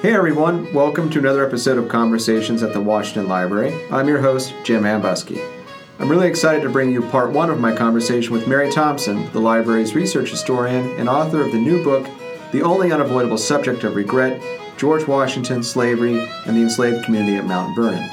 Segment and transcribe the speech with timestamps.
[0.00, 3.74] Hey everyone, welcome to another episode of Conversations at the Washington Library.
[3.90, 5.44] I'm your host, Jim Ambuske.
[5.98, 9.40] I'm really excited to bring you part one of my conversation with Mary Thompson, the
[9.40, 12.06] library's research historian and author of the new book,
[12.52, 14.40] The Only Unavoidable Subject of Regret
[14.76, 18.08] George Washington, Slavery, and the Enslaved Community at Mount Vernon.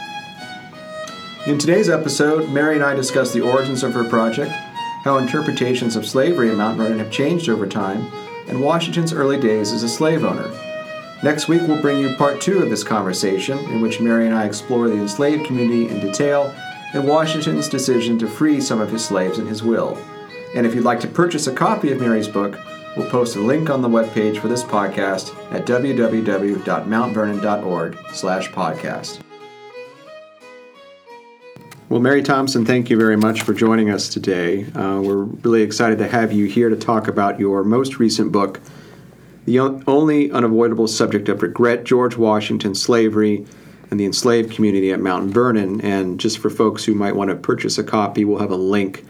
[1.46, 4.50] In today's episode, Mary and I discuss the origins of her project,
[5.04, 8.12] how interpretations of slavery at Mount Vernon have changed over time,
[8.48, 10.52] and Washington's early days as a slave owner.
[11.24, 14.46] Next week, we'll bring you part two of this conversation, in which Mary and I
[14.46, 16.54] explore the enslaved community in detail
[16.94, 19.98] and Washington's decision to free some of his slaves in his will.
[20.56, 22.58] And if you'd like to purchase a copy of Mary's book,
[22.96, 29.20] we'll post a link on the webpage for this podcast at www.mountvernon.org slash podcast.
[31.90, 34.66] Well, Mary Thompson, thank you very much for joining us today.
[34.74, 38.60] Uh, we're really excited to have you here to talk about your most recent book,
[39.46, 43.46] the only unavoidable subject of regret George Washington, slavery,
[43.92, 45.80] and the enslaved community at Mount Vernon.
[45.82, 49.06] And just for folks who might want to purchase a copy, we'll have a link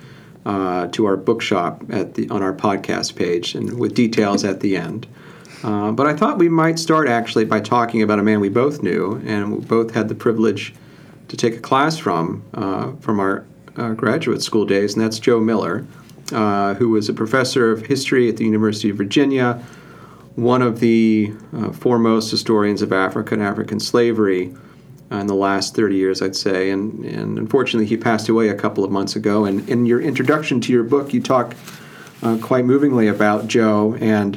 [0.45, 4.77] uh, to our bookshop at the, on our podcast page and with details at the
[4.77, 5.07] end.
[5.63, 8.83] Uh, but I thought we might start actually by talking about a man we both
[8.83, 10.75] knew and we both had the privilege
[11.29, 13.45] to take a class from uh, from our
[13.77, 15.87] uh, graduate school days, and that's Joe Miller,
[16.31, 19.63] uh, who was a professor of history at the University of Virginia
[20.35, 24.53] one of the uh, foremost historians of Africa and African slavery
[25.11, 26.71] uh, in the last 30 years, I'd say.
[26.71, 29.45] And, and unfortunately, he passed away a couple of months ago.
[29.45, 31.55] And in your introduction to your book, you talk
[32.21, 34.35] uh, quite movingly about Joe and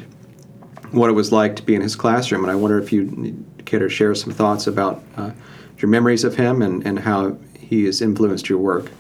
[0.91, 2.45] what it was like to be in his classroom.
[2.45, 5.33] And I wonder if you care to share some thoughts about uh,
[5.79, 8.91] your memories of him and, and how he has influenced your work.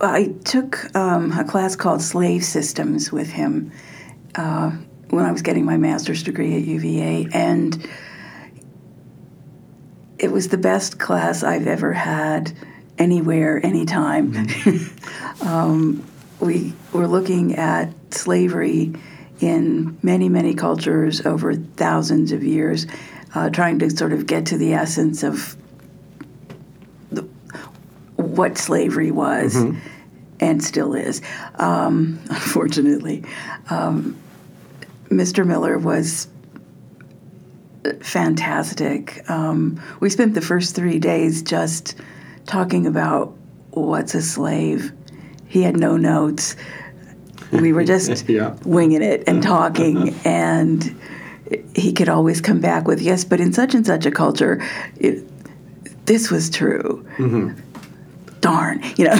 [0.00, 3.72] I took um, a class called Slave Systems with him
[4.34, 4.70] uh,
[5.10, 7.88] when I was getting my master's degree at UVA, and
[10.18, 12.52] it was the best class I've ever had
[12.98, 14.32] anywhere, anytime.
[14.32, 15.46] Mm-hmm.
[15.46, 16.04] um,
[16.40, 18.92] we were looking at slavery
[19.40, 22.86] in many, many cultures over thousands of years,
[23.34, 25.56] uh, trying to sort of get to the essence of
[27.10, 27.22] the,
[28.16, 29.54] what slavery was.
[29.54, 29.88] Mm-hmm.
[30.40, 31.22] And still is,
[31.54, 33.24] um, unfortunately.
[33.70, 34.16] Um,
[35.10, 35.46] Mr.
[35.46, 36.28] Miller was
[38.00, 39.28] fantastic.
[39.28, 41.96] Um, we spent the first three days just
[42.46, 43.36] talking about
[43.70, 44.92] what's a slave.
[45.48, 46.56] He had no notes.
[47.52, 48.56] We were just yeah.
[48.64, 50.98] winging it and talking, and
[51.74, 54.62] he could always come back with, Yes, but in such and such a culture,
[54.96, 55.24] it,
[56.06, 57.06] this was true.
[57.16, 57.60] Mm-hmm
[58.40, 59.14] darn you know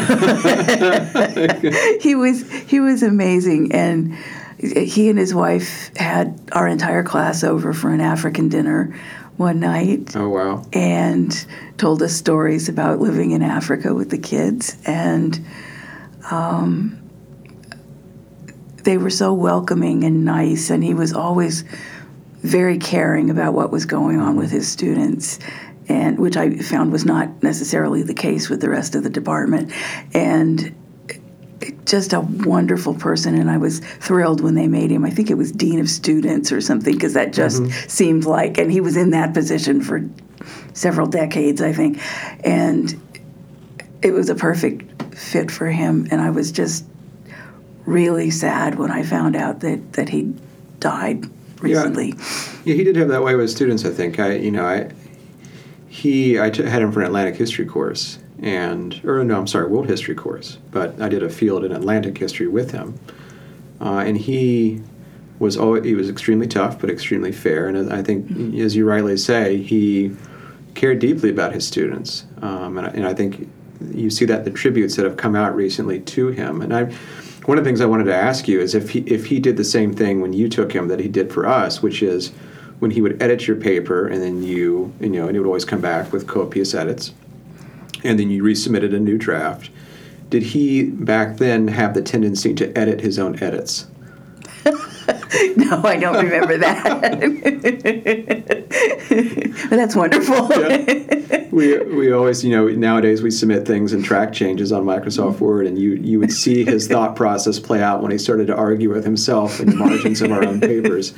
[2.02, 4.14] he was he was amazing and
[4.58, 8.94] he and his wife had our entire class over for an African dinner
[9.36, 10.14] one night.
[10.14, 10.64] Oh, wow.
[10.72, 14.76] And told us stories about living in Africa with the kids.
[14.86, 15.44] And
[16.30, 17.00] um,
[18.84, 20.70] they were so welcoming and nice.
[20.70, 21.64] And he was always
[22.42, 25.38] very caring about what was going on with his students.
[25.88, 29.72] And which I found was not necessarily the case with the rest of the department.
[30.14, 30.74] And
[31.84, 35.04] just a wonderful person, and I was thrilled when they made him.
[35.04, 37.88] I think it was dean of students or something, because that just mm-hmm.
[37.88, 40.02] seemed like, and he was in that position for
[40.72, 42.00] several decades, I think,
[42.44, 43.00] and
[44.02, 46.08] it was a perfect fit for him.
[46.10, 46.84] And I was just
[47.86, 50.34] really sad when I found out that that he
[50.80, 51.26] died
[51.60, 52.08] recently.
[52.08, 52.52] Yeah.
[52.64, 53.84] yeah, he did have that way with students.
[53.84, 54.90] I think I, you know, I
[55.88, 59.68] he I t- had him for an Atlantic history course and or no, I'm sorry,
[59.68, 60.58] world history course.
[60.70, 62.98] But I did a field in Atlantic history with him,
[63.80, 64.82] uh, and he
[65.38, 67.68] was always, he was extremely tough but extremely fair.
[67.68, 68.60] And I think, mm-hmm.
[68.60, 70.14] as you rightly say, he
[70.74, 73.48] cared deeply about his students, um, and, and I think
[73.92, 76.62] you see that the tributes that have come out recently to him.
[76.62, 76.84] And I,
[77.44, 79.56] one of the things I wanted to ask you is if he if he did
[79.56, 82.32] the same thing when you took him that he did for us, which is
[82.78, 85.64] when he would edit your paper and then you you know and he would always
[85.64, 87.12] come back with copious edits
[88.04, 89.70] and then you resubmitted a new draft.
[90.30, 93.86] Did he back then have the tendency to edit his own edits?
[95.56, 97.00] no, I don't remember that.
[99.70, 100.48] but that's wonderful.
[100.50, 101.46] yeah.
[101.50, 105.66] We we always, you know, nowadays we submit things and track changes on Microsoft Word,
[105.66, 108.90] and you you would see his thought process play out when he started to argue
[108.90, 111.14] with himself in the margins of our own papers,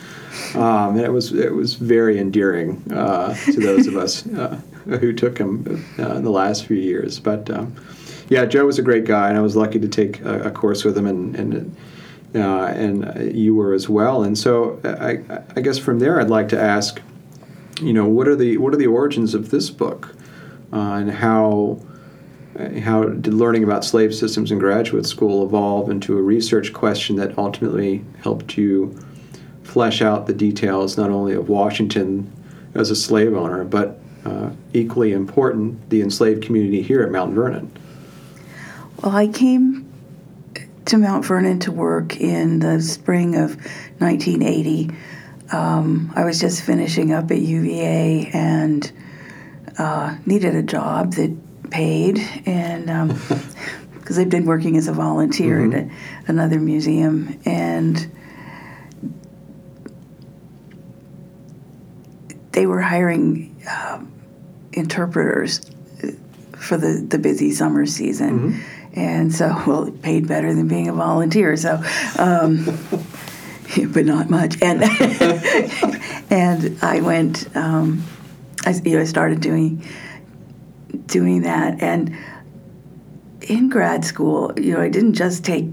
[0.55, 4.27] um, and it was it was very endearing uh, to those of us.
[4.27, 7.19] Uh, who took him uh, in the last few years.
[7.19, 7.75] But um,
[8.29, 10.85] yeah, Joe was a great guy, and I was lucky to take a, a course
[10.85, 11.07] with him.
[11.07, 11.77] And, and
[12.37, 14.23] uh, and uh, you were as well.
[14.23, 15.23] And so, I,
[15.57, 17.01] I guess from there, I'd like to ask,
[17.81, 20.15] you know, what are the what are the origins of this book,
[20.73, 21.81] uh, and how
[22.83, 27.37] how did learning about slave systems in graduate school evolve into a research question that
[27.37, 28.99] ultimately helped you
[29.63, 32.33] flesh out the details not only of Washington
[32.75, 37.71] as a slave owner, but uh, equally important, the enslaved community here at Mount Vernon?
[39.03, 39.86] Well, I came
[40.87, 43.57] to Mount Vernon to work in the spring of
[43.99, 44.91] 1980.
[45.53, 48.91] Um, I was just finishing up at UVA and
[49.79, 52.87] uh, needed a job that paid, and
[53.95, 55.91] because um, I'd been working as a volunteer mm-hmm.
[55.91, 58.11] at a, another museum, and
[62.53, 64.03] they were hiring uh,
[64.73, 65.61] interpreters
[66.57, 68.53] for the, the busy summer season.
[68.53, 68.76] Mm-hmm.
[68.97, 71.57] And so, well, it paid better than being a volunteer.
[71.57, 71.83] So,
[72.19, 72.65] um,
[73.93, 74.61] but not much.
[74.63, 74.83] And
[76.31, 77.55] and I went.
[77.57, 78.03] Um,
[78.65, 79.87] I you know I started doing
[81.07, 82.17] doing that, and
[83.43, 85.67] in grad school, you know, I didn't just take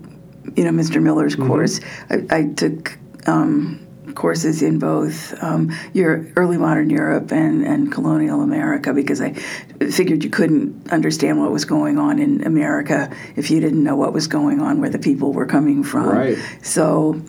[0.56, 1.02] you know Mr.
[1.02, 1.48] Miller's mm-hmm.
[1.48, 1.80] course.
[2.10, 3.83] I, I took um,
[4.16, 10.24] courses in both um, your early modern Europe and, and colonial America because I figured
[10.24, 14.28] you couldn't understand what was going on in America if you didn't know what was
[14.28, 16.10] going on where the people were coming from.
[16.10, 16.38] Right.
[16.62, 17.22] So.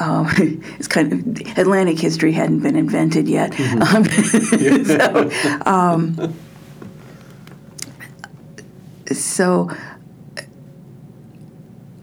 [0.00, 0.26] Um,
[0.78, 3.82] it's kind of Atlantic history hadn't been invented yet, mm-hmm.
[3.82, 4.04] um,
[5.60, 6.34] so um,
[9.12, 9.70] so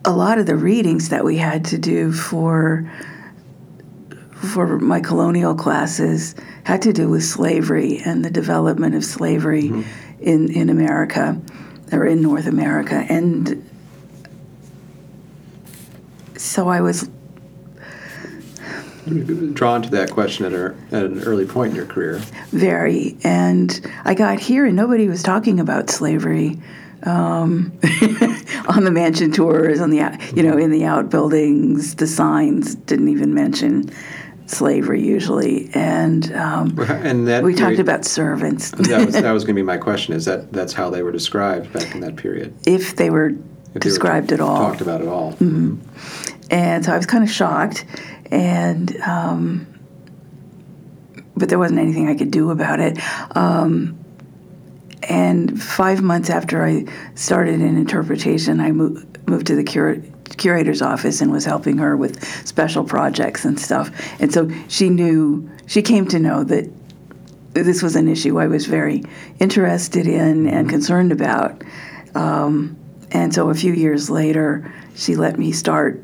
[0.06, 2.92] a lot of the readings that we had to do for
[4.40, 6.34] for my colonial classes
[6.64, 10.22] had to do with slavery and the development of slavery mm-hmm.
[10.22, 11.40] in, in America
[11.92, 13.06] or in North America.
[13.10, 13.70] And
[16.38, 17.10] so I was
[19.54, 22.20] drawn to that question at, a, at an early point in your career.
[22.52, 23.18] Very.
[23.24, 26.60] And I got here and nobody was talking about slavery.
[27.04, 27.80] Um,
[28.68, 33.34] on the mansion tours, on the you know in the outbuildings, the signs didn't even
[33.34, 33.90] mention
[34.50, 38.72] slavery usually, and um, and that we period, talked about servants.
[38.78, 40.14] that was, that was going to be my question.
[40.14, 42.56] Is that that's how they were described back in that period?
[42.66, 43.34] If they were
[43.76, 45.34] if described they were at all, talked about at all.
[45.34, 45.78] Mm-hmm.
[46.52, 47.86] And so I was kind of shocked,
[48.32, 49.68] and um,
[51.36, 52.98] but there wasn't anything I could do about it.
[53.36, 53.98] Um,
[55.04, 56.86] and five months after I
[57.16, 61.96] started in interpretation, I moved, moved to the curator curator's office and was helping her
[61.96, 63.92] with special projects and stuff.
[64.20, 66.70] And so she knew, she came to know that
[67.54, 69.04] this was an issue I was very
[69.40, 71.64] interested in and concerned about.
[72.16, 72.78] Um,
[73.12, 76.04] and so a few years later, she let me start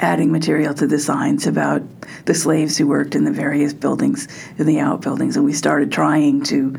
[0.00, 1.82] adding material to the signs about
[2.24, 5.36] the slaves who worked in the various buildings, in the outbuildings.
[5.36, 6.76] And we started trying to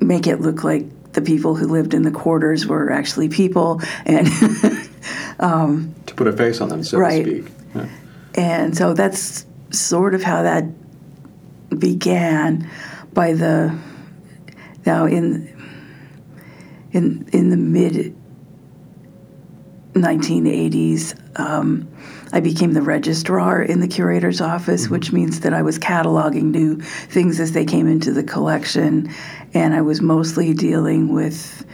[0.00, 0.84] make it look like
[1.16, 4.28] the people who lived in the quarters were actually people, and
[5.40, 7.24] um, to put a face on them, so right.
[7.24, 7.52] to speak.
[7.74, 7.88] Yeah.
[8.34, 10.64] And so that's sort of how that
[11.76, 12.70] began.
[13.12, 13.76] By the
[14.84, 15.48] now in
[16.92, 18.14] in in the mid
[19.94, 21.18] 1980s.
[21.36, 21.88] Um,
[22.32, 24.94] I became the registrar in the curator's office, mm-hmm.
[24.94, 29.10] which means that I was cataloging new things as they came into the collection,
[29.54, 31.64] and I was mostly dealing with.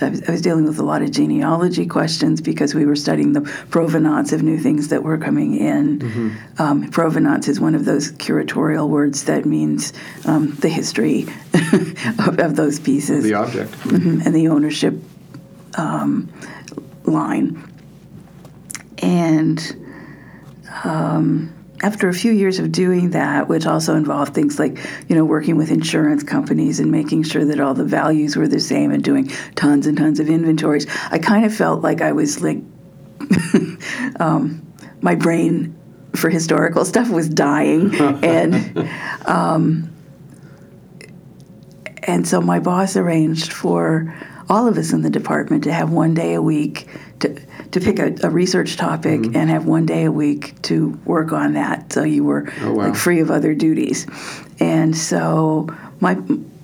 [0.00, 4.32] I was dealing with a lot of genealogy questions because we were studying the provenance
[4.32, 6.00] of new things that were coming in.
[6.00, 6.60] Mm-hmm.
[6.60, 9.92] Um, provenance is one of those curatorial words that means
[10.24, 11.26] um, the history
[12.18, 14.22] of, of, those pieces, the object, mm-hmm.
[14.24, 14.94] and the ownership
[15.76, 16.32] um,
[17.04, 17.71] line.
[19.02, 19.60] And
[20.84, 24.78] um, after a few years of doing that, which also involved things like,
[25.08, 28.60] you know, working with insurance companies and making sure that all the values were the
[28.60, 32.40] same and doing tons and tons of inventories, I kind of felt like I was
[32.40, 32.58] like,
[34.20, 34.64] um,
[35.00, 35.76] my brain
[36.14, 37.94] for historical stuff was dying,
[38.24, 38.88] and
[39.26, 39.92] um,
[42.04, 44.14] and so my boss arranged for
[44.48, 46.88] all of us in the department to have one day a week
[47.22, 47.34] to
[47.72, 49.36] to pick a, a research topic mm-hmm.
[49.36, 51.92] and have one day a week to work on that.
[51.92, 52.88] So you were oh, wow.
[52.88, 54.06] like free of other duties.
[54.60, 55.68] And so
[56.00, 56.16] my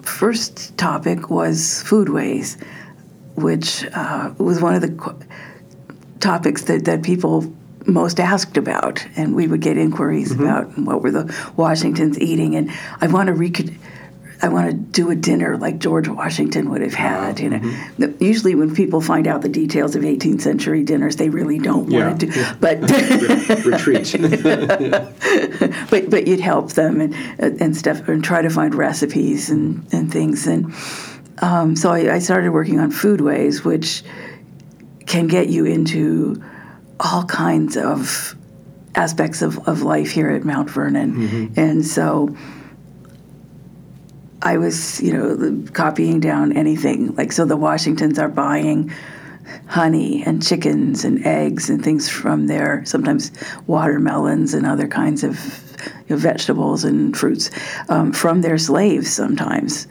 [0.02, 2.62] first topic was foodways,
[3.36, 5.18] which uh, was one of the qu-
[6.20, 7.52] topics that, that people
[7.86, 10.42] most asked about, and we would get inquiries mm-hmm.
[10.42, 12.54] about what were the Washingtons eating.
[12.54, 13.72] And I want to rec-
[14.40, 17.40] I want to do a dinner like George Washington would have had.
[17.40, 18.22] You know, mm-hmm.
[18.22, 22.08] usually when people find out the details of 18th century dinners, they really don't yeah.
[22.08, 22.44] want to do.
[22.60, 22.80] But
[23.64, 24.14] retreat.
[25.90, 30.12] but but you'd help them and and stuff and try to find recipes and and
[30.12, 30.72] things and
[31.40, 34.02] um, so I, I started working on foodways, which
[35.06, 36.42] can get you into
[37.00, 38.34] all kinds of
[38.94, 41.14] aspects of, of life here at Mount Vernon.
[41.14, 41.60] Mm-hmm.
[41.60, 42.36] And so
[44.42, 47.14] I was, you know, copying down anything.
[47.16, 48.92] Like, so the Washingtons are buying
[49.66, 53.32] honey and chickens and eggs and things from there, sometimes
[53.66, 55.34] watermelons and other kinds of
[56.08, 57.50] you know, vegetables and fruits
[57.88, 59.86] um, from their slaves sometimes.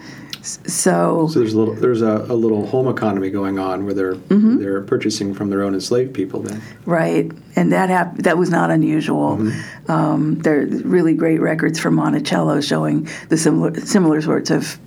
[0.48, 4.16] So, so there's a little there's a, a little home economy going on where they're
[4.16, 4.60] mm-hmm.
[4.60, 6.62] they're purchasing from their own enslaved people then.
[6.86, 9.38] Right, and that hap- that was not unusual.
[9.38, 9.92] Mm-hmm.
[9.92, 14.80] Um, there are really great records from Monticello showing the similar similar sorts of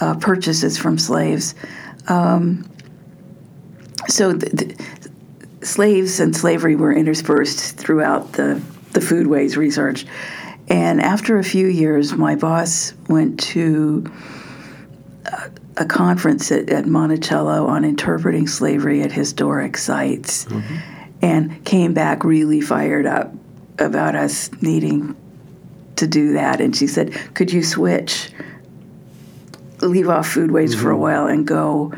[0.00, 1.54] uh, purchases from slaves.
[2.08, 2.66] Um,
[4.08, 4.48] so the,
[5.60, 8.62] the slaves and slavery were interspersed throughout the
[8.92, 10.06] the foodways research.
[10.68, 14.10] And after a few years, my boss went to
[15.76, 20.76] a conference at, at, Monticello on interpreting slavery at historic sites mm-hmm.
[21.22, 23.32] and came back really fired up
[23.78, 25.16] about us needing
[25.96, 26.60] to do that.
[26.60, 28.30] And she said, Could you switch,
[29.80, 30.80] leave off foodways mm-hmm.
[30.80, 31.02] for a mm-hmm.
[31.02, 31.92] while and go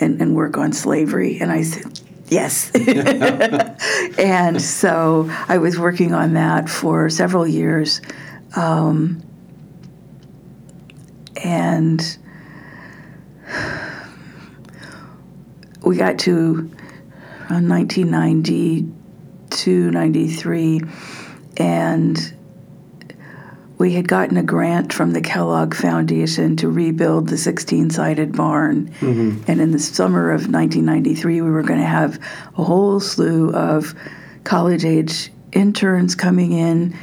[0.00, 1.38] and, and work on slavery?
[1.40, 2.70] And I said, Yes.
[4.18, 8.00] and so I was working on that for several years.
[8.56, 9.22] Um,
[11.42, 12.18] and
[15.82, 16.70] we got to
[17.50, 20.80] around 1992, 93,
[21.56, 22.32] and
[23.78, 28.90] we had gotten a grant from the Kellogg Foundation to rebuild the 16 sided barn.
[29.00, 29.50] Mm-hmm.
[29.50, 32.22] And in the summer of 1993, we were going to have
[32.58, 33.94] a whole slew of
[34.44, 36.94] college age interns coming in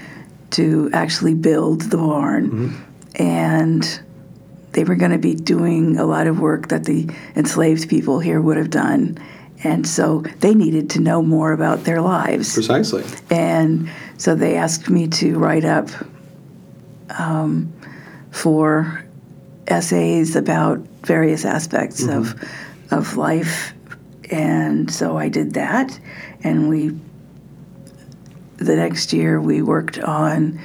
[0.52, 2.52] to actually build the barn.
[2.52, 3.24] Mm-hmm.
[3.24, 4.02] And
[4.78, 8.40] they were going to be doing a lot of work that the enslaved people here
[8.40, 9.18] would have done.
[9.64, 12.54] And so they needed to know more about their lives.
[12.54, 13.04] Precisely.
[13.32, 15.90] And so they asked me to write up
[17.18, 17.74] um,
[18.30, 19.04] four
[19.66, 22.20] essays about various aspects mm-hmm.
[22.20, 22.36] of
[22.92, 23.74] of life.
[24.30, 26.00] And so I did that.
[26.44, 26.96] And we,
[28.58, 30.60] the next year, we worked on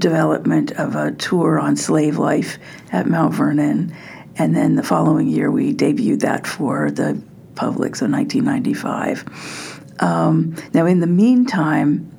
[0.00, 2.58] development of a tour on slave life
[2.92, 3.94] at Mount Vernon.
[4.36, 7.20] And then the following year, we debuted that for the
[7.54, 9.80] public, so 1995.
[10.00, 12.10] Um, now, in the meantime,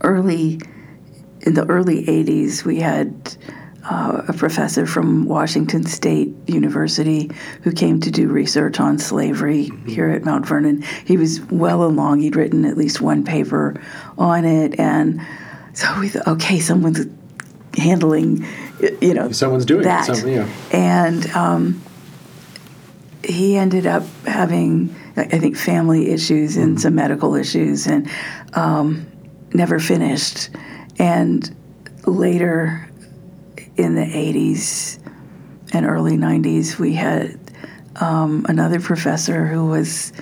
[0.00, 0.60] early
[1.42, 3.36] in the early 80s, we had
[3.88, 7.30] uh, a professor from Washington State University
[7.62, 9.86] who came to do research on slavery mm-hmm.
[9.86, 10.82] here at Mount Vernon.
[11.04, 13.80] He was well along, he'd written at least one paper
[14.16, 15.20] on it, and
[15.74, 17.06] so we thought, okay, someone's
[17.76, 18.46] handling,
[19.00, 20.06] you know, someone's doing that.
[20.06, 20.48] Something, yeah.
[20.72, 21.82] And um,
[23.24, 28.08] he ended up having, I think, family issues and mm some medical issues, and
[28.54, 29.06] um,
[29.52, 30.50] never finished.
[30.98, 31.54] And
[32.06, 32.88] later,
[33.76, 35.00] in the '80s
[35.72, 37.38] and early '90s, we had
[37.96, 40.12] um, another professor who was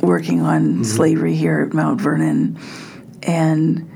[0.00, 0.82] working on mm-hmm.
[0.84, 2.58] slavery here at Mount Vernon,
[3.22, 3.89] and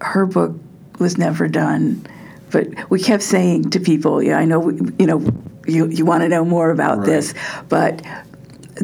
[0.00, 0.54] her book
[0.98, 2.06] was never done.
[2.50, 5.24] But we kept saying to people, "Yeah, I know, you know,
[5.66, 7.06] you you want to know more about right.
[7.06, 7.34] this,
[7.68, 8.02] but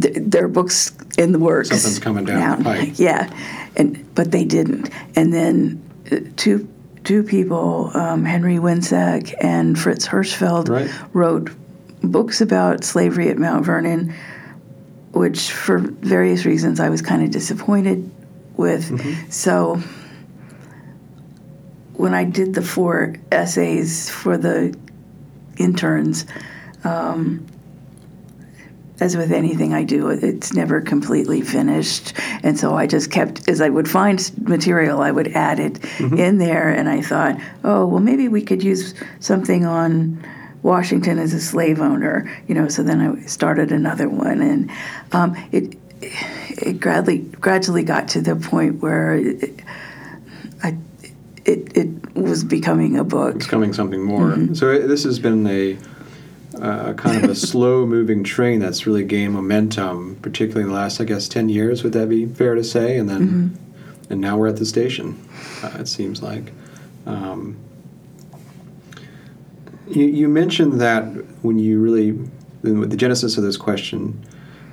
[0.01, 1.71] th- there are books in the works.
[1.71, 2.93] Something's coming down pipe.
[2.97, 3.29] Yeah,
[3.77, 4.91] and but they didn't.
[5.17, 5.83] And then
[6.13, 6.69] uh, two
[7.05, 10.91] two people, um, Henry Wiencek and Fritz Hirschfeld, right.
[11.13, 11.51] wrote
[12.03, 14.15] books about slavery at Mount Vernon,
[15.13, 18.11] which for various reasons I was kind of disappointed
[18.57, 18.91] with.
[18.91, 19.31] Mm-hmm.
[19.31, 19.83] So
[21.97, 24.77] when I did the four essays for the
[25.59, 26.27] interns,
[26.85, 27.47] um,
[28.99, 32.15] as with anything I do, it's never completely finished.
[32.43, 36.17] And so I just kept, as I would find material, I would add it mm-hmm.
[36.17, 36.71] in there.
[36.71, 40.25] And I thought, oh, well, maybe we could use something on
[40.63, 42.69] Washington as a slave owner, you know.
[42.69, 44.41] So then I started another one.
[44.41, 44.71] And
[45.13, 49.61] um, it, it gradually, gradually got to the point where it,
[51.47, 53.37] it, it was becoming a book.
[53.37, 54.31] It's becoming something more.
[54.31, 54.55] Mm-hmm.
[54.55, 55.79] So this has been a
[56.61, 61.01] uh, kind of a slow moving train that's really gained momentum, particularly in the last,
[61.01, 61.85] I guess, 10 years.
[61.85, 62.99] Would that be fair to say?
[62.99, 64.13] And then, mm-hmm.
[64.13, 65.19] and now we're at the station,
[65.63, 66.53] uh, it seems like.
[67.07, 67.57] Um,
[69.89, 71.05] You, you mentioned that
[71.43, 72.11] when you really,
[72.63, 74.21] when the genesis of this question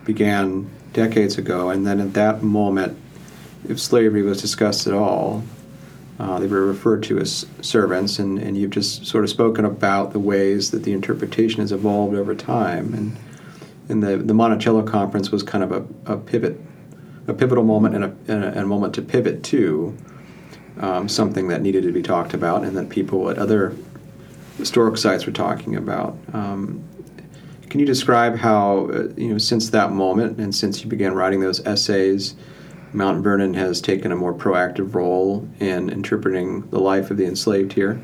[0.05, 2.97] began decades ago, and then at that moment,
[3.69, 5.43] if slavery was discussed at all,
[6.19, 10.13] uh, they were referred to as servants, and, and you've just sort of spoken about
[10.13, 12.93] the ways that the interpretation has evolved over time.
[12.93, 13.17] And,
[13.89, 16.59] and the, the Monticello Conference was kind of a, a pivot,
[17.27, 19.97] a pivotal moment and a, and a, and a moment to pivot to
[20.79, 23.75] um, something that needed to be talked about and that people at other
[24.57, 26.17] historic sites were talking about.
[26.33, 26.83] Um,
[27.69, 31.39] can you describe how, uh, you know, since that moment and since you began writing
[31.39, 32.35] those essays,
[32.93, 37.73] Mount Vernon has taken a more proactive role in interpreting the life of the enslaved
[37.73, 38.01] here?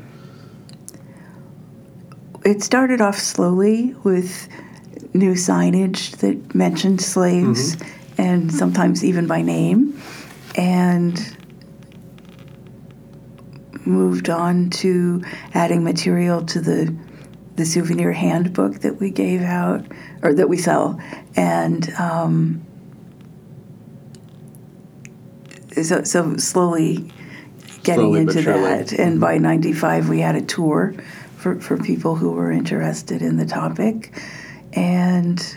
[2.44, 4.48] It started off slowly with
[5.12, 8.20] new signage that mentioned slaves mm-hmm.
[8.20, 10.00] and sometimes even by name,
[10.56, 11.36] and
[13.86, 15.22] moved on to
[15.54, 16.94] adding material to the
[17.56, 19.84] the souvenir handbook that we gave out
[20.22, 20.98] or that we sell,
[21.36, 22.64] and um,
[25.82, 27.10] so, so slowly
[27.82, 28.92] getting slowly into that.
[28.92, 30.94] And by '95, we had a tour
[31.36, 34.12] for for people who were interested in the topic,
[34.72, 35.56] and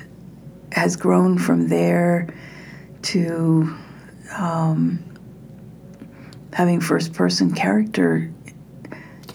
[0.71, 2.27] has grown from there
[3.03, 3.75] to.
[4.35, 5.03] Um,
[6.53, 8.31] having first person character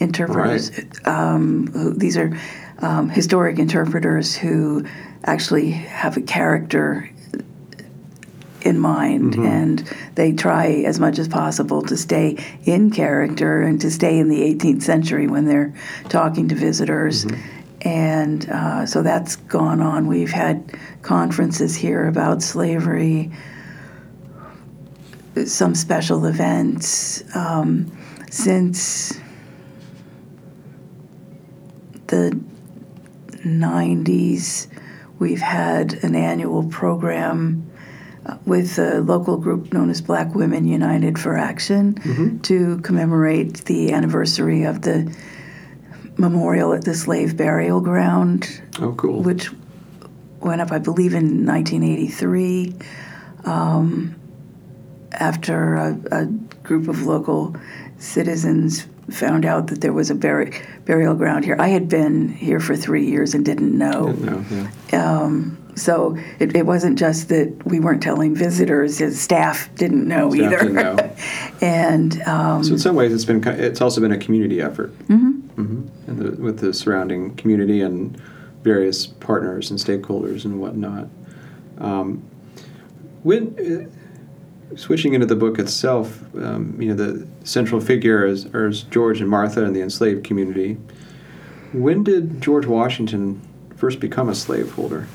[0.00, 0.70] interpreters.
[0.70, 1.08] Right.
[1.08, 2.36] Um, who, these are
[2.78, 4.86] um, historic interpreters who
[5.24, 7.10] actually have a character
[8.62, 9.46] in mind mm-hmm.
[9.46, 14.28] and they try as much as possible to stay in character and to stay in
[14.28, 15.74] the 18th century when they're
[16.08, 17.24] talking to visitors.
[17.24, 17.88] Mm-hmm.
[17.88, 20.08] And uh, so that's gone on.
[20.08, 23.30] We've had conferences here about slavery
[25.46, 27.22] some special events.
[27.36, 27.96] Um,
[28.30, 29.18] since
[32.08, 32.38] the
[33.44, 34.68] 90s,
[35.18, 37.67] we've had an annual program
[38.44, 42.38] with a local group known as Black Women United for Action mm-hmm.
[42.38, 45.14] to commemorate the anniversary of the
[46.16, 48.62] memorial at the slave burial ground.
[48.80, 49.22] Oh, cool.
[49.22, 49.50] Which
[50.40, 52.74] went up, I believe, in 1983.
[53.44, 54.14] Um,
[55.12, 56.26] after a, a
[56.62, 57.56] group of local
[57.98, 60.50] citizens found out that there was a bur-
[60.84, 61.56] burial ground here.
[61.58, 64.12] I had been here for three years and didn't know.
[64.12, 65.20] Didn't know yeah.
[65.22, 70.30] um, so it, it, wasn't just that we weren't telling visitors; his staff didn't know
[70.30, 70.58] staff either.
[70.58, 71.16] Didn't know.
[71.60, 75.40] and um, so, in some ways, it's been it's also been a community effort mm-hmm.
[75.60, 76.22] Mm-hmm.
[76.22, 78.20] The, with the surrounding community and
[78.62, 81.08] various partners and stakeholders and whatnot.
[81.78, 82.22] Um,
[83.22, 83.90] when
[84.76, 89.28] switching into the book itself, um, you know, the central figure is, is, George and
[89.28, 90.74] Martha and the enslaved community.
[91.72, 93.40] When did George Washington
[93.76, 95.06] first become a slaveholder?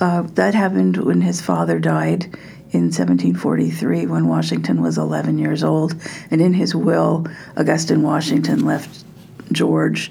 [0.00, 2.24] Uh, that happened when his father died
[2.72, 5.94] in 1743 when Washington was 11 years old.
[6.30, 9.04] And in his will, Augustine Washington left
[9.52, 10.10] George,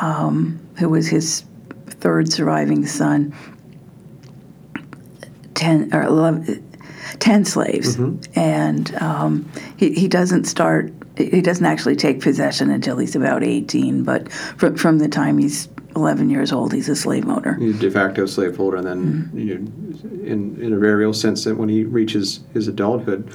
[0.00, 1.44] um, who was his
[1.86, 3.34] third surviving son,
[5.54, 6.78] 10 or 11,
[7.18, 7.96] 10 slaves.
[7.96, 8.38] Mm-hmm.
[8.38, 14.02] And um, he, he doesn't start, he doesn't actually take possession until he's about 18,
[14.02, 17.54] but from, from the time he's 11 years old, he's a slave owner.
[17.54, 19.38] He's a de facto slaveholder, and then, mm-hmm.
[19.38, 23.28] you know, in, in a very real sense, that when he reaches his adulthood,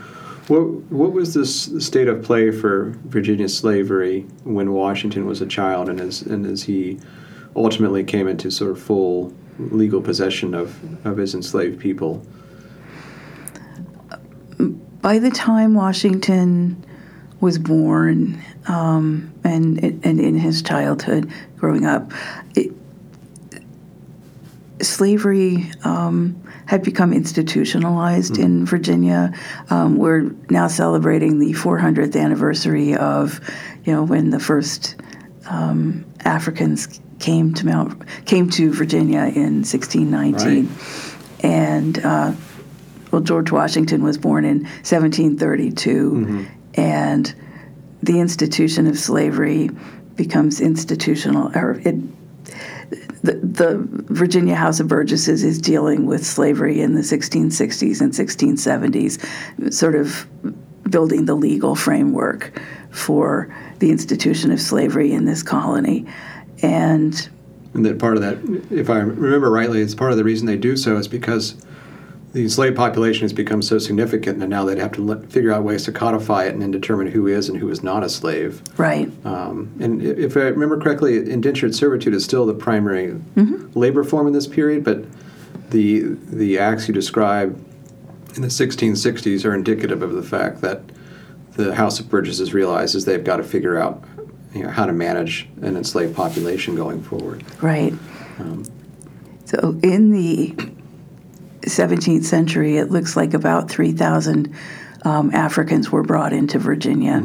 [0.47, 5.89] what, what was this state of play for Virginia slavery when Washington was a child
[5.89, 6.99] and as, and as he
[7.55, 12.25] ultimately came into sort of full legal possession of, of his enslaved people?
[15.01, 16.85] by the time Washington
[17.39, 22.11] was born um, and, and in his childhood growing up,
[22.55, 22.71] it,
[24.81, 28.43] slavery um, had become institutionalized mm.
[28.43, 29.33] in Virginia.
[29.69, 33.39] Um, we're now celebrating the 400th anniversary of,
[33.83, 34.95] you know, when the first
[35.49, 41.43] um, Africans came to Mount came to Virginia in 1619, right.
[41.43, 42.33] and uh,
[43.11, 46.43] well, George Washington was born in 1732, mm-hmm.
[46.75, 47.35] and
[48.01, 49.69] the institution of slavery
[50.19, 51.95] becomes institutional, or it,
[53.23, 53.77] the, the,
[54.09, 60.27] Virginia House of Burgesses is dealing with slavery in the 1660s and 1670s, sort of
[60.91, 66.05] building the legal framework for the institution of slavery in this colony.
[66.61, 67.29] And
[67.73, 68.37] and that part of that,
[68.69, 71.55] if I remember rightly, it's part of the reason they do so is because
[72.31, 75.63] the enslaved population has become so significant that now they'd have to let, figure out
[75.63, 78.61] ways to codify it and then determine who is and who is not a slave.
[78.77, 79.11] Right.
[79.25, 83.19] Um, and if I remember correctly, indentured servitude is still the primary
[83.73, 85.05] labor form in this period, but
[85.71, 87.55] the the acts you describe
[88.35, 90.81] in the 1660s are indicative of the fact that
[91.53, 94.03] the House of Burgesses realizes they've got to figure out
[94.53, 97.43] you know, how to manage an enslaved population going forward.
[97.61, 97.93] Right.
[99.45, 100.55] so in the
[101.69, 104.53] 17th century, it looks like about 3,000
[105.03, 107.23] um, Africans were brought into Virginia.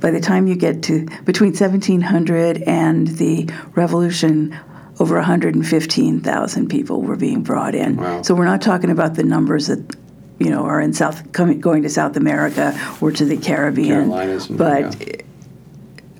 [0.00, 4.58] By the time you get to between 1700 and the Revolution,
[5.00, 7.96] over 115,000 people were being brought in.
[7.96, 8.22] Wow.
[8.22, 9.96] So we're not talking about the numbers that
[10.38, 14.58] you know are in South coming going to South America or to the Caribbean, and-
[14.58, 15.08] but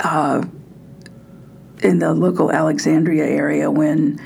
[0.04, 0.42] yeah.
[1.82, 4.20] in the local Alexandria area when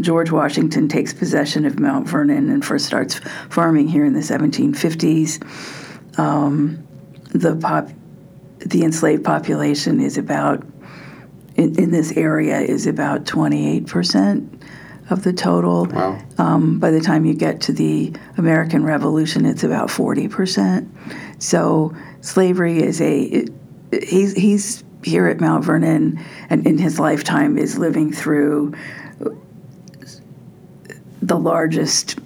[0.00, 6.18] George Washington takes possession of Mount Vernon and first starts farming here in the 1750s.
[6.18, 6.86] Um,
[7.30, 7.88] the pop,
[8.58, 10.64] the enslaved population is about
[11.56, 14.62] in, in this area is about 28 percent
[15.10, 15.86] of the total.
[15.86, 16.18] Wow.
[16.38, 20.94] Um, by the time you get to the American Revolution, it's about 40 percent.
[21.38, 23.50] So slavery is a it,
[24.02, 28.72] he's he's here at Mount Vernon and in his lifetime is living through
[31.26, 32.18] the largest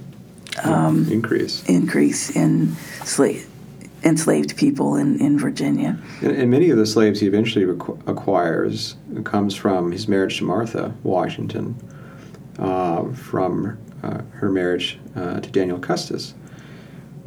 [0.65, 1.65] Increase.
[1.69, 3.49] increase in slave,
[4.03, 5.97] enslaved people in, in Virginia.
[6.21, 10.45] And, and many of the slaves he eventually requ- acquires comes from his marriage to
[10.45, 11.77] Martha Washington,
[12.59, 16.35] uh, from uh, her marriage uh, to Daniel Custis.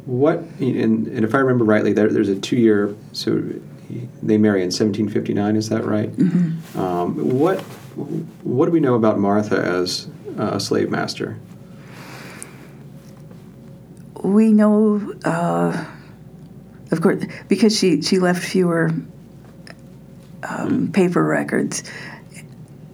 [0.04, 3.42] What, and, and if I remember rightly, there, there's a two-year, so
[3.88, 5.56] he, they marry in 1759.
[5.56, 6.10] Is that right?
[6.12, 6.78] Mm-hmm.
[6.78, 7.60] Um, what,
[8.42, 11.38] what do we know about Martha as a slave master?
[14.22, 15.84] We know, uh,
[16.90, 18.90] of course, because she, she left fewer
[20.44, 21.82] um, paper records,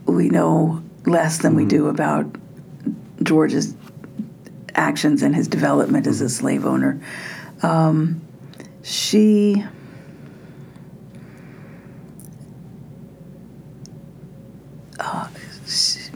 [0.06, 2.26] we know less than we do about
[3.22, 3.74] George's
[4.74, 7.00] actions and his development as a slave owner.
[7.62, 8.20] Um,
[8.82, 9.64] she.
[15.00, 15.28] uh,
[15.64, 16.10] s-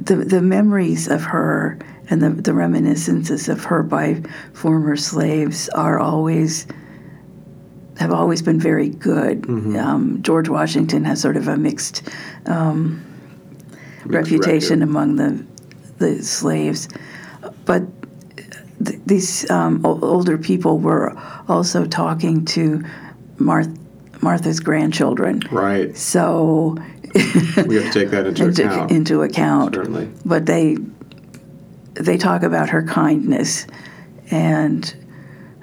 [0.00, 5.98] the, the memories of her and the, the reminiscences of her by former slaves are
[5.98, 6.66] always
[7.98, 9.48] have always been very good.
[9.48, 12.02] Um, George Washington has sort of a mixed
[12.44, 13.02] um,
[14.04, 14.90] reputation record.
[14.90, 15.44] among the
[15.98, 16.88] the slaves,
[17.64, 17.82] but
[18.84, 21.16] th- these um, o- older people were
[21.48, 22.84] also talking to
[23.38, 23.74] Marth-
[24.20, 25.40] Martha's grandchildren.
[25.50, 25.96] Right.
[25.96, 26.76] So
[27.66, 28.90] We have to take that into, into, account.
[28.90, 29.74] into account.
[29.74, 30.10] Certainly.
[30.26, 30.76] But they
[31.98, 33.66] they talk about her kindness,
[34.30, 34.94] and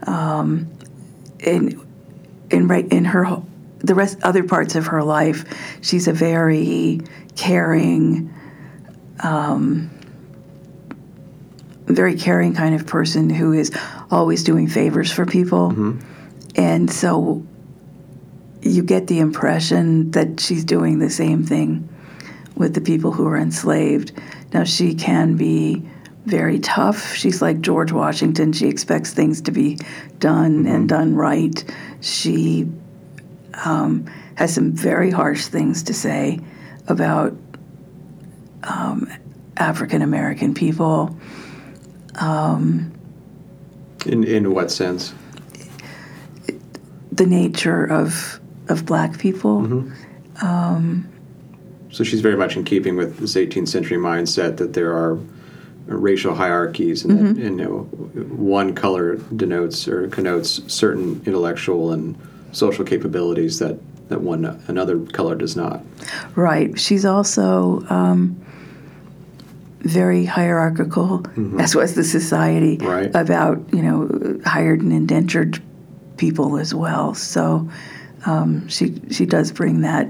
[0.06, 0.72] um,
[1.40, 1.82] in
[2.50, 3.42] in right in her
[3.80, 5.46] the rest other parts of her life,
[5.82, 7.02] she's a very
[7.36, 8.34] caring.
[9.20, 9.90] Um,
[11.86, 13.72] very caring kind of person who is
[14.10, 15.98] always doing favors for people.
[16.56, 17.46] And so
[18.62, 21.90] you get the impression that she's doing the same thing
[22.56, 24.14] with the people who are enslaved.
[24.54, 25.83] Now, she can be
[26.26, 27.14] very tough.
[27.14, 28.54] She's like George Washington.
[28.54, 29.78] She expects things to be
[30.20, 31.64] done and done right.
[32.02, 32.68] She
[33.66, 34.06] um,
[34.36, 36.40] has some very harsh things to say
[36.88, 37.36] about
[38.64, 39.12] um,
[39.58, 41.18] African American people.
[44.06, 45.14] In, in what sense?
[47.14, 49.62] the nature of of black people.
[51.92, 55.20] So she's very much in keeping with this 18th century mindset that there are
[55.88, 57.80] racial hierarchies, and, that, and you know,
[58.36, 62.18] one color denotes or connotes certain intellectual and
[62.52, 63.78] social capabilities that,
[64.10, 65.82] that one another color does not.
[66.36, 66.80] Right.
[66.80, 68.40] She's also um,
[69.80, 71.26] very hierarchical,
[71.60, 73.14] as was the society, Right.
[73.16, 75.62] about you know hired and indentured
[76.18, 77.14] people as well.
[77.14, 77.70] So
[78.26, 80.08] um, she she does bring that.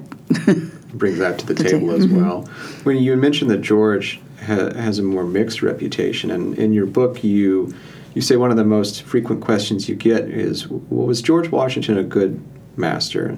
[0.93, 2.41] brings that to the The ta- table as well.
[2.83, 7.23] When you mentioned that George ha- has a more mixed reputation, and in your book
[7.23, 7.73] you
[8.13, 11.97] you say one of the most frequent questions you get is, "Well, was George Washington
[11.97, 12.39] a good
[12.77, 13.37] master?"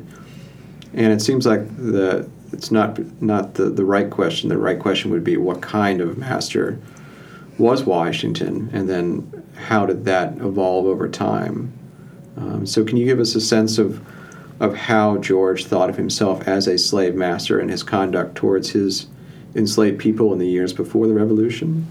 [0.93, 4.49] And it seems like the it's not not the, the right question.
[4.49, 6.79] The right question would be, "What kind of master
[7.57, 11.73] was Washington?" And then how did that evolve over time?
[12.37, 14.01] Um, so, can you give us a sense of
[14.59, 19.07] of how George thought of himself as a slave master and his conduct towards his
[19.55, 21.87] enslaved people in the years before the Revolution?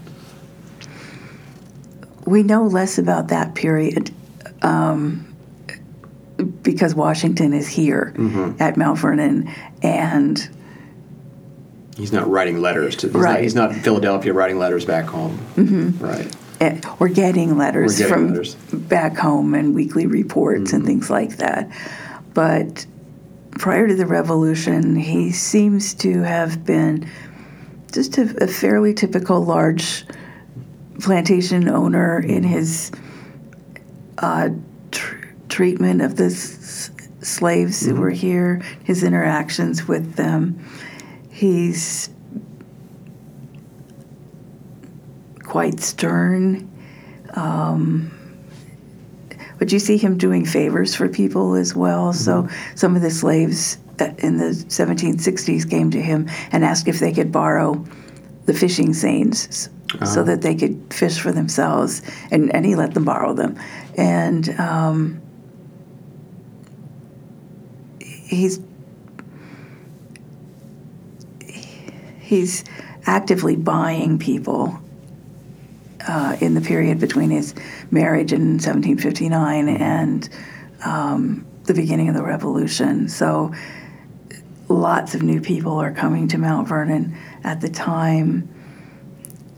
[2.25, 4.09] we know less about that period
[4.63, 5.31] um,
[6.63, 8.59] because Washington is here Mm-hmm.
[8.61, 9.49] at Mount Vernon,
[9.83, 10.49] and
[11.97, 13.07] He's not writing letters to.
[13.07, 13.43] He's, not, Right.
[13.43, 15.37] he's not in Philadelphia writing letters back home.
[15.55, 16.03] Mm-hmm.
[16.03, 16.35] Right.
[16.59, 18.55] eh, we're getting letters We're getting from letters.
[18.55, 18.77] Mm-hmm.
[18.87, 21.69] back home and weekly reports and things like that.
[22.33, 22.85] But
[23.51, 27.07] prior to the revolution, he seems to have been
[27.95, 30.05] just a, a fairly typical large
[30.99, 32.51] plantation owner in Mm-hmm.
[32.53, 32.91] his
[34.19, 34.49] uh,
[34.91, 40.63] tr- treatment of the s- slaves who were here, his interactions with them.
[41.29, 42.09] He's
[45.43, 46.71] quite stern.
[47.33, 48.11] Um,
[49.57, 52.13] but you see him doing favors for people as well.
[52.13, 53.77] So some of the slaves
[54.19, 57.83] in the 1760s came to him and asked if they could borrow
[58.45, 59.69] the fishing seines s-
[60.05, 63.57] so that they could fish for themselves, and, and he let them borrow them.
[63.97, 65.21] And um,
[68.01, 68.59] he's
[72.19, 72.63] he's
[73.05, 74.77] actively buying people
[76.07, 77.53] uh, in the period between his
[77.91, 80.29] marriage in 1759 and
[80.83, 83.07] um, the beginning of the revolution.
[83.07, 83.53] So
[84.67, 88.49] lots of new people are coming to Mount Vernon at the time.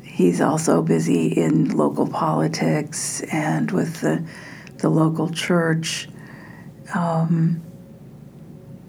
[0.03, 4.25] He's also busy in local politics and with the,
[4.77, 6.09] the local church.
[6.93, 7.61] Um,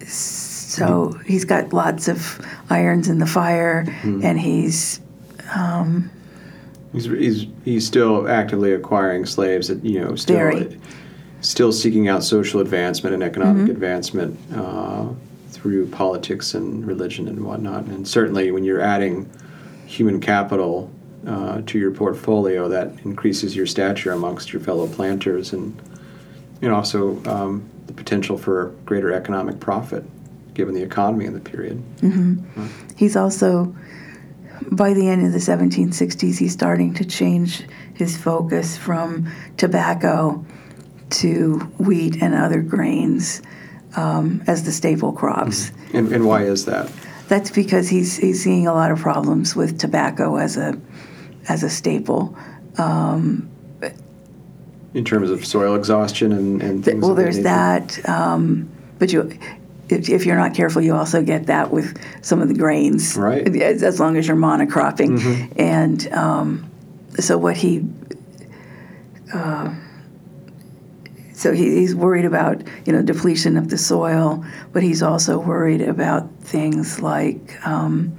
[0.05, 5.01] so he's got lots of irons in the fire, and he's
[6.93, 9.67] He's, he's he's still actively acquiring slaves.
[9.67, 10.79] That you know, still Very.
[11.41, 15.09] still seeking out social advancement and economic advancement uh,
[15.59, 17.83] through politics and religion and whatnot.
[17.85, 19.29] And certainly, when you're adding
[19.85, 20.89] human capital
[21.27, 25.77] uh, to your portfolio, that increases your stature amongst your fellow planters, and
[26.61, 30.05] you know, also um, the potential for greater economic profit,
[30.53, 31.83] given the economy in the period.
[32.95, 33.75] He's also,
[34.71, 40.45] by the end of the 1760s, he's starting to change his focus from tobacco
[41.09, 43.41] to wheat and other grains
[43.95, 45.71] um, as the staple crops.
[45.93, 46.91] And, and why is that?
[47.27, 50.79] That's because he's he's seeing a lot of problems with tobacco as a
[51.47, 52.35] as a staple.
[54.93, 59.37] In terms of soil exhaustion and, and things Well, there's that, um, but you.
[59.89, 63.43] If, if you're not careful, you also get that with some of the grains, Right.
[63.43, 63.59] Mm-hmm.
[63.59, 66.69] As, as long as you're monocropping, and um,
[67.19, 67.83] so what he,
[69.33, 69.73] uh,
[71.39, 75.81] so he, he's worried about you know depletion of the soil, but he's also worried
[75.81, 78.13] about things like um,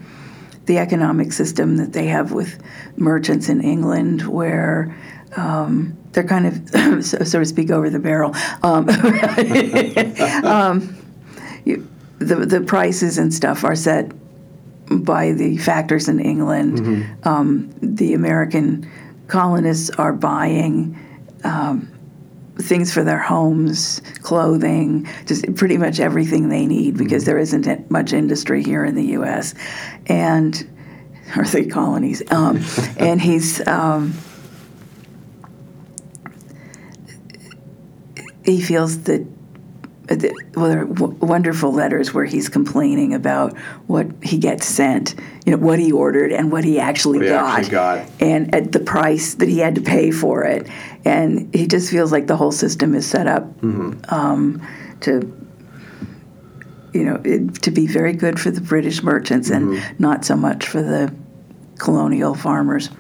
[0.64, 2.62] the economic system that they have with
[2.96, 4.96] merchants in England, where
[5.36, 8.34] um, they're kind of, so, so to speak, over the barrel.
[8.62, 8.88] Um,
[10.46, 10.96] um,
[11.66, 11.86] you,
[12.20, 14.10] the the prices and stuff are set
[14.88, 16.78] by the factors in England.
[17.26, 18.90] Um, the American
[19.28, 20.98] colonists are buying
[21.44, 21.89] um,
[22.62, 28.12] things for their homes, clothing, just pretty much everything they need because there isn't much
[28.12, 29.54] industry here in the U.S.
[30.06, 30.68] and
[31.36, 32.22] or the colonies.
[32.30, 32.62] Um,
[32.98, 34.14] and he's um,
[38.44, 39.26] he feels that
[40.10, 45.14] well, there are w- wonderful letters where he's complaining about what he gets sent,
[45.46, 48.10] you know, what he ordered and what he actually, What he got, actually got.
[48.20, 50.68] and at the price that he had to pay for it.
[51.04, 53.44] And he just feels like the whole system is set up
[54.12, 54.60] um,
[55.02, 55.32] to,
[56.92, 60.66] you know, it, to be very good for the British merchants and not so much
[60.66, 61.14] for the
[61.78, 62.90] colonial farmers.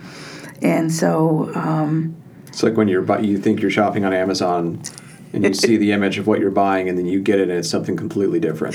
[0.62, 2.14] And so, um,
[2.48, 4.80] It's like when you're you think you're shopping on Amazon
[5.32, 7.58] and you see the image of what you're buying and then you get it and
[7.58, 8.74] it's something completely different.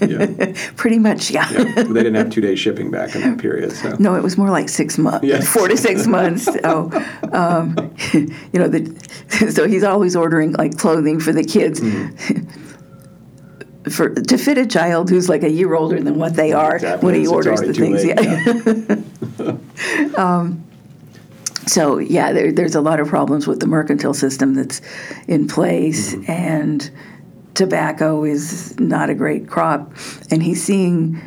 [0.00, 0.52] Yeah.
[0.76, 1.50] pretty much, yeah.
[1.50, 1.64] yeah.
[1.84, 3.72] They didn't have two day shipping back in that period.
[3.72, 5.48] So No, it was more like six months, Yes.
[5.52, 6.44] four to six months.
[6.44, 6.90] So,
[7.32, 7.74] um,
[8.12, 8.28] you
[8.60, 11.80] know, the, so he's always ordering like clothing for the kids.
[13.90, 17.04] For, to fit a child who's like a year older than what they are Exactly.
[17.04, 18.02] when he It's- orders the things.
[18.02, 18.18] late,
[20.16, 20.16] Yeah.
[20.16, 20.63] um,
[21.66, 24.80] so yeah, there, there's a lot of problems with the mercantile system that's
[25.28, 26.30] in place, Mm-hmm.
[26.30, 26.90] and
[27.54, 29.92] tobacco is not a great crop,
[30.30, 31.20] and he's seeing,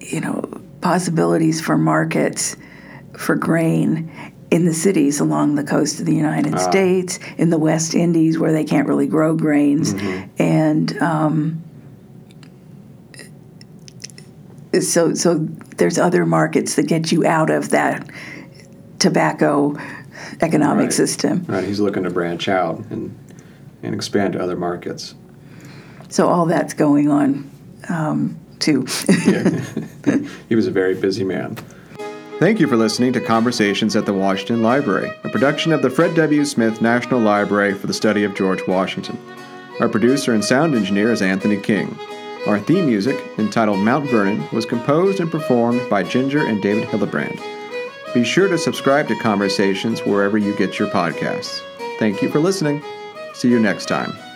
[0.00, 0.42] you know,
[0.80, 2.56] possibilities for markets
[3.16, 4.10] for grain
[4.50, 8.52] in the cities along the coast of the United States, in the West Indies where
[8.52, 9.92] they can't really grow grains,
[10.38, 11.62] and um,
[14.80, 15.34] so so
[15.76, 18.08] there's other markets that get you out of that
[19.00, 19.76] tobacco
[20.40, 20.92] economic Right.
[20.92, 21.44] system.
[21.48, 23.16] Right, he's looking to branch out and
[23.82, 25.14] and expand to other markets.
[26.10, 27.50] So all that's going on
[27.88, 28.86] um, too.
[30.48, 31.56] he was a very busy man.
[32.38, 36.14] Thank you for listening to Conversations at the Washington Library, a production of the Fred
[36.14, 36.44] W.
[36.44, 39.18] Smith National Library for the Study of George Washington.
[39.78, 41.98] Our producer and sound engineer is Anthony King.
[42.46, 47.38] Our theme music, entitled Mount Vernon, was composed and performed by Ginger and David Hildebrand.
[48.12, 51.60] Be sure to subscribe to Conversations wherever you get your podcasts.
[51.98, 52.82] Thank you for listening.
[53.34, 54.29] See you next time.